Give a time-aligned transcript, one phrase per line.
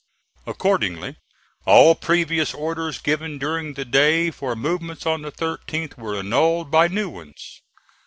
[0.47, 1.17] Accordingly,
[1.67, 6.87] all previous orders given during the day for movements on the 13th were annulled by
[6.87, 7.61] new ones.